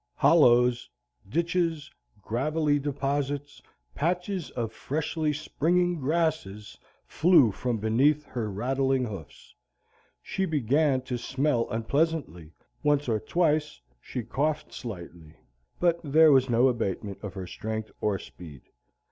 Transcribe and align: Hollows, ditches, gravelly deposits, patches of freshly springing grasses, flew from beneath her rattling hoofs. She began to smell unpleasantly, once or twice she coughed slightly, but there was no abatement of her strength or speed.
Hollows, 0.15 0.89
ditches, 1.29 1.91
gravelly 2.23 2.79
deposits, 2.79 3.61
patches 3.93 4.49
of 4.49 4.71
freshly 4.73 5.31
springing 5.31 5.99
grasses, 5.99 6.75
flew 7.05 7.51
from 7.51 7.77
beneath 7.77 8.23
her 8.23 8.49
rattling 8.49 9.05
hoofs. 9.05 9.53
She 10.23 10.45
began 10.45 11.01
to 11.01 11.19
smell 11.19 11.69
unpleasantly, 11.69 12.51
once 12.81 13.07
or 13.07 13.19
twice 13.19 13.79
she 13.99 14.23
coughed 14.23 14.73
slightly, 14.73 15.35
but 15.79 15.99
there 16.03 16.31
was 16.31 16.49
no 16.49 16.67
abatement 16.67 17.19
of 17.21 17.35
her 17.35 17.45
strength 17.45 17.91
or 18.01 18.17
speed. 18.17 18.61